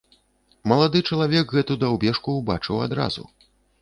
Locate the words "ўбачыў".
2.39-2.83